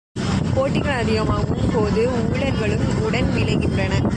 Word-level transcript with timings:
போட்டிகள் 0.55 0.97
அதிகமாகும் 0.97 1.69
போது 1.73 2.09
ஊழல்களும் 2.09 3.01
உடன் 3.01 3.29
விளைகின்றன. 3.35 4.09